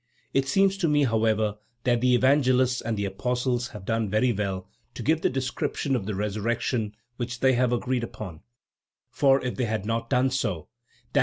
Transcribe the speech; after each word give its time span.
It 0.33 0.47
seems 0.47 0.77
to 0.79 0.87
me, 0.87 1.03
however, 1.03 1.59
that 1.83 2.01
the 2.01 2.15
Evangelists 2.15 2.81
and 2.81 2.97
the 2.97 3.05
Apostles 3.05 3.67
have 3.67 3.85
done 3.85 4.09
very 4.09 4.33
well 4.33 4.67
to 4.95 5.03
give 5.03 5.21
the 5.21 5.29
description 5.29 5.95
of 5.95 6.07
the 6.07 6.15
resurrection 6.15 6.95
which 7.17 7.39
they 7.41 7.53
have 7.53 7.71
agreed 7.71 8.03
upon, 8.03 8.41
for 9.11 9.39
if 9.45 9.57
they 9.57 9.65
had 9.65 9.85
not 9.85 10.09
done 10.09 10.31
so, 10.31 10.69
_i. 11.13 11.19